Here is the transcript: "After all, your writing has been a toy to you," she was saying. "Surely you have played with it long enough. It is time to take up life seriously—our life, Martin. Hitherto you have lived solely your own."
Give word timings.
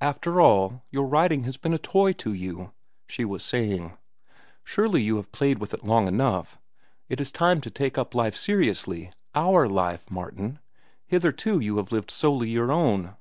"After 0.00 0.40
all, 0.40 0.82
your 0.90 1.06
writing 1.06 1.44
has 1.44 1.56
been 1.56 1.72
a 1.72 1.78
toy 1.78 2.12
to 2.14 2.32
you," 2.32 2.72
she 3.06 3.24
was 3.24 3.44
saying. 3.44 3.96
"Surely 4.64 5.02
you 5.02 5.14
have 5.18 5.30
played 5.30 5.60
with 5.60 5.72
it 5.72 5.84
long 5.84 6.08
enough. 6.08 6.58
It 7.08 7.20
is 7.20 7.30
time 7.30 7.60
to 7.60 7.70
take 7.70 7.96
up 7.96 8.12
life 8.12 8.34
seriously—our 8.34 9.68
life, 9.68 10.10
Martin. 10.10 10.58
Hitherto 11.06 11.60
you 11.60 11.76
have 11.76 11.92
lived 11.92 12.10
solely 12.10 12.50
your 12.50 12.72
own." 12.72 13.14